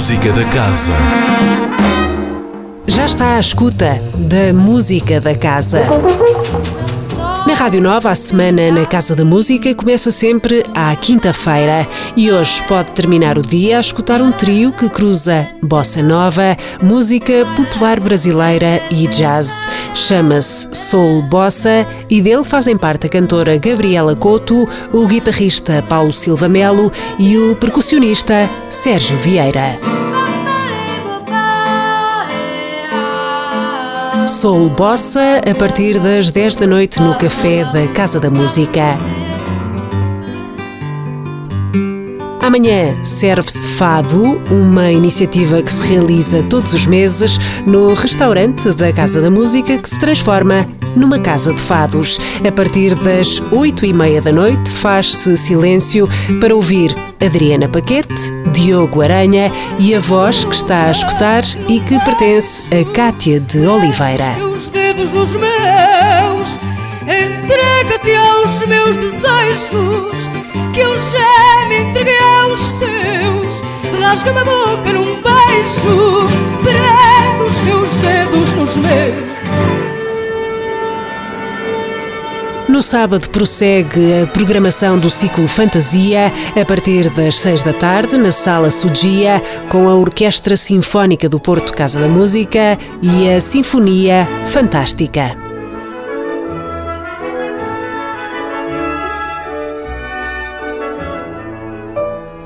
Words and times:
Música 0.00 0.32
da 0.32 0.46
Casa. 0.46 0.94
Já 2.86 3.04
está 3.04 3.36
à 3.36 3.38
escuta 3.38 3.98
da 4.16 4.50
música 4.50 5.20
da 5.20 5.34
casa. 5.34 5.78
Na 7.46 7.54
Rádio 7.54 7.80
Nova, 7.82 8.10
a 8.10 8.14
semana 8.14 8.70
na 8.70 8.86
Casa 8.86 9.16
da 9.16 9.24
Música 9.24 9.74
começa 9.74 10.10
sempre 10.10 10.62
à 10.74 10.94
quinta-feira 10.94 11.86
e 12.16 12.30
hoje 12.30 12.62
pode 12.64 12.92
terminar 12.92 13.36
o 13.38 13.42
dia 13.42 13.78
a 13.78 13.80
escutar 13.80 14.22
um 14.22 14.30
trio 14.30 14.72
que 14.72 14.88
cruza 14.88 15.48
bossa 15.62 16.02
nova, 16.02 16.56
música 16.82 17.46
popular 17.56 17.98
brasileira 17.98 18.82
e 18.90 19.06
jazz. 19.06 19.66
Chama-se 19.94 20.68
Soul 20.72 21.22
Bossa 21.22 21.86
e 22.08 22.20
dele 22.20 22.44
fazem 22.44 22.76
parte 22.76 23.06
a 23.06 23.10
cantora 23.10 23.56
Gabriela 23.58 24.14
Couto, 24.14 24.68
o 24.92 25.06
guitarrista 25.06 25.82
Paulo 25.88 26.12
Silva 26.12 26.48
Melo 26.48 26.92
e 27.18 27.36
o 27.36 27.56
percussionista 27.56 28.48
Sérgio 28.68 29.16
Vieira. 29.16 29.89
Soul 34.40 34.70
Bossa 34.70 35.42
a 35.46 35.54
partir 35.54 35.98
das 35.98 36.30
10 36.30 36.56
da 36.56 36.66
noite 36.66 36.98
no 36.98 37.14
Café 37.14 37.62
da 37.62 37.86
Casa 37.88 38.18
da 38.18 38.30
Música. 38.30 38.96
Amanhã 42.40 43.04
serve-se 43.04 43.68
Fado, 43.68 44.22
uma 44.50 44.90
iniciativa 44.90 45.62
que 45.62 45.70
se 45.70 45.86
realiza 45.86 46.42
todos 46.44 46.72
os 46.72 46.86
meses 46.86 47.38
no 47.66 47.92
restaurante 47.92 48.72
da 48.72 48.90
Casa 48.94 49.20
da 49.20 49.30
Música 49.30 49.76
que 49.76 49.86
se 49.86 50.00
transforma 50.00 50.66
numa 50.96 51.18
casa 51.18 51.52
de 51.52 51.60
fados. 51.60 52.18
A 52.46 52.52
partir 52.52 52.94
das 52.96 53.40
oito 53.50 53.84
e 53.84 53.92
meia 53.92 54.20
da 54.20 54.32
noite 54.32 54.70
faz-se 54.70 55.36
silêncio 55.36 56.08
para 56.40 56.54
ouvir 56.54 56.94
Adriana 57.24 57.68
Paquete, 57.68 58.14
Diogo 58.52 59.02
Aranha 59.02 59.50
e 59.78 59.94
a 59.94 60.00
voz 60.00 60.44
que 60.44 60.54
está 60.54 60.86
a 60.86 60.90
escutar 60.90 61.42
e 61.68 61.80
que 61.80 61.98
pertence 62.00 62.62
a 62.74 62.84
Cátia 62.92 63.40
de 63.40 63.66
Oliveira. 63.66 64.36
Os 64.52 64.68
dedos 64.68 65.12
nos 65.12 65.32
meus, 65.32 66.58
entrega-te 67.02 68.14
aos 68.14 68.66
meus 68.66 68.96
desejos, 68.96 70.28
que 70.72 70.80
eu 70.80 70.96
já 70.96 71.68
me 71.68 71.82
entreguei 71.82 72.18
aos 72.18 72.72
teus. 72.74 73.62
Rasga-me 74.00 74.38
a 74.38 74.44
boca 74.44 74.92
num 74.92 75.04
beijo, 75.04 76.26
prende 76.62 77.42
os 77.48 77.56
teus 77.60 77.96
dedos 77.96 78.52
nos 78.54 78.76
meus. 78.76 79.29
No 82.70 82.82
sábado 82.82 83.28
prossegue 83.30 84.22
a 84.22 84.26
programação 84.28 84.96
do 84.96 85.10
ciclo 85.10 85.48
Fantasia 85.48 86.32
a 86.54 86.64
partir 86.64 87.10
das 87.10 87.36
seis 87.40 87.64
da 87.64 87.72
tarde 87.72 88.16
na 88.16 88.30
Sala 88.30 88.70
Sudia 88.70 89.42
com 89.68 89.88
a 89.88 89.96
Orquestra 89.96 90.56
Sinfónica 90.56 91.28
do 91.28 91.40
Porto 91.40 91.72
Casa 91.72 91.98
da 91.98 92.06
Música 92.06 92.78
e 93.02 93.28
a 93.28 93.40
Sinfonia 93.40 94.24
Fantástica. 94.44 95.49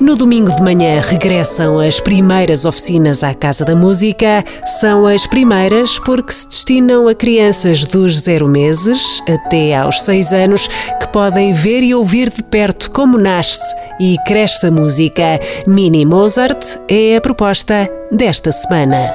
No 0.05 0.15
domingo 0.15 0.55
de 0.55 0.61
manhã 0.61 1.01
regressam 1.01 1.79
as 1.79 1.99
primeiras 1.99 2.63
oficinas 2.63 3.23
à 3.23 3.33
Casa 3.33 3.65
da 3.65 3.75
Música. 3.75 4.45
São 4.79 5.07
as 5.07 5.25
primeiras 5.25 5.97
porque 5.97 6.31
se 6.31 6.47
destinam 6.47 7.07
a 7.07 7.15
crianças 7.15 7.83
dos 7.83 8.19
zero 8.19 8.47
meses 8.47 9.19
até 9.27 9.75
aos 9.75 10.03
seis 10.03 10.31
anos 10.31 10.67
que 10.67 11.07
podem 11.07 11.53
ver 11.53 11.81
e 11.81 11.95
ouvir 11.95 12.29
de 12.29 12.43
perto 12.43 12.91
como 12.91 13.17
nasce 13.17 13.65
e 13.99 14.15
cresce 14.27 14.67
a 14.67 14.71
música. 14.71 15.39
Mini 15.65 16.05
Mozart 16.05 16.63
é 16.87 17.15
a 17.15 17.21
proposta 17.21 17.89
desta 18.11 18.51
semana. 18.51 19.11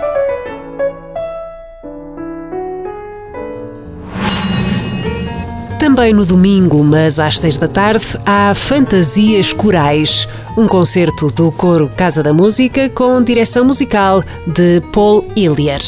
Também 6.00 6.14
no 6.14 6.24
domingo, 6.24 6.82
mas 6.82 7.20
às 7.20 7.38
seis 7.38 7.58
da 7.58 7.68
tarde, 7.68 8.18
há 8.24 8.54
Fantasias 8.54 9.52
Corais, 9.52 10.26
um 10.56 10.66
concerto 10.66 11.26
do 11.30 11.52
Coro 11.52 11.90
Casa 11.94 12.22
da 12.22 12.32
Música 12.32 12.88
com 12.88 13.22
direção 13.22 13.66
musical 13.66 14.24
de 14.46 14.80
Paul 14.94 15.30
Hillier. 15.36 15.82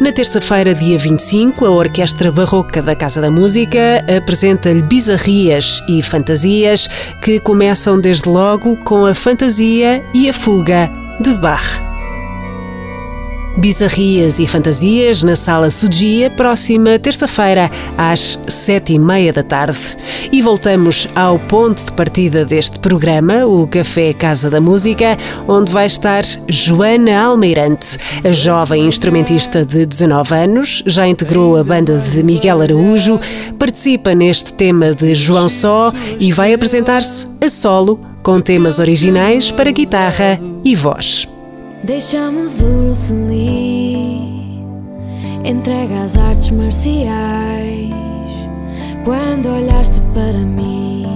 Na 0.00 0.10
terça-feira, 0.10 0.74
dia 0.74 0.98
25, 0.98 1.64
a 1.64 1.70
Orquestra 1.70 2.32
Barroca 2.32 2.82
da 2.82 2.96
Casa 2.96 3.20
da 3.20 3.30
Música 3.30 4.04
apresenta-lhe 4.16 4.82
bizarrias 4.82 5.80
e 5.88 6.02
fantasias 6.02 6.88
que 7.22 7.38
começam 7.38 8.00
desde 8.00 8.28
logo 8.28 8.76
com 8.78 9.06
a 9.06 9.14
fantasia 9.14 10.04
e 10.12 10.28
a 10.28 10.32
fuga 10.32 10.90
de 11.20 11.32
Bach. 11.34 11.85
Bizarrias 13.56 14.38
e 14.38 14.46
Fantasias 14.46 15.22
na 15.22 15.34
Sala 15.34 15.70
Sudia, 15.70 16.30
próxima 16.30 16.98
terça-feira, 16.98 17.70
às 17.96 18.38
sete 18.46 18.92
e 18.92 18.98
meia 18.98 19.32
da 19.32 19.42
tarde. 19.42 19.96
E 20.30 20.42
voltamos 20.42 21.08
ao 21.14 21.38
ponto 21.38 21.82
de 21.82 21.90
partida 21.92 22.44
deste 22.44 22.78
programa, 22.78 23.46
o 23.46 23.66
Café 23.66 24.12
Casa 24.12 24.50
da 24.50 24.60
Música, 24.60 25.16
onde 25.48 25.72
vai 25.72 25.86
estar 25.86 26.22
Joana 26.46 27.18
Almeirante, 27.18 27.96
a 28.22 28.30
jovem 28.30 28.86
instrumentista 28.86 29.64
de 29.64 29.86
19 29.86 30.34
anos, 30.34 30.82
já 30.86 31.08
integrou 31.08 31.56
a 31.56 31.64
banda 31.64 31.98
de 31.98 32.22
Miguel 32.22 32.60
Araújo, 32.60 33.18
participa 33.58 34.14
neste 34.14 34.52
tema 34.52 34.94
de 34.94 35.14
João 35.14 35.48
Só 35.48 35.92
e 36.20 36.30
vai 36.30 36.52
apresentar-se 36.52 37.26
a 37.40 37.48
solo 37.48 37.98
com 38.22 38.38
temas 38.40 38.78
originais 38.78 39.50
para 39.50 39.70
guitarra 39.70 40.38
e 40.62 40.74
voz. 40.74 41.35
Deixamos 41.86 42.60
o 42.60 42.64
Bruce 42.64 43.12
Lee 43.12 44.60
entrega 45.44 46.02
às 46.02 46.16
artes 46.16 46.50
marciais 46.50 47.94
quando 49.04 49.48
olhaste 49.48 50.00
para 50.12 50.38
mim 50.38 51.06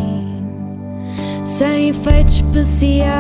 sem 1.45 1.89
efeitos 1.89 2.37
especiais. 2.37 3.11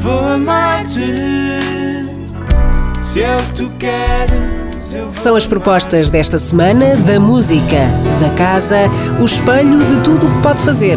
Vou 0.00 0.28
amar-te 0.28 1.60
se 2.98 3.20
eu 3.20 3.36
tu 3.54 3.70
queres. 3.78 4.94
Eu 4.94 5.10
vou 5.10 5.22
São 5.22 5.36
as 5.36 5.44
propostas 5.44 6.08
desta 6.08 6.38
semana 6.38 6.96
da 6.96 7.20
música, 7.20 7.86
da 8.18 8.30
casa, 8.30 8.78
o 9.20 9.26
espelho 9.26 9.84
de 9.84 10.00
tudo 10.00 10.26
o 10.26 10.30
que 10.30 10.42
pode 10.42 10.60
fazer 10.60 10.96